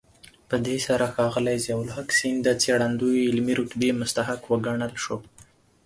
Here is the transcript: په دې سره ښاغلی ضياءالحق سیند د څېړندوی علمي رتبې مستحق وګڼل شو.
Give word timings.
په 0.49 0.55
دې 0.65 0.77
سره 0.87 1.05
ښاغلی 1.13 1.57
ضياءالحق 1.65 2.07
سیند 2.17 2.39
د 2.43 2.49
څېړندوی 2.61 3.17
علمي 3.29 3.53
رتبې 3.61 3.89
مستحق 4.01 4.41
وګڼل 4.51 4.93
شو. 5.03 5.17